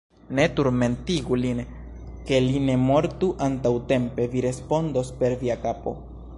Ne 0.37 0.43
turmentegu 0.59 1.37
lin, 1.41 1.61
ke 2.31 2.41
li 2.47 2.63
ne 2.69 2.79
mortu 2.87 3.31
antaŭtempe: 3.51 4.29
vi 4.35 4.45
respondos 4.49 5.17
per 5.21 5.41
via 5.45 5.63
kapo! 5.67 5.99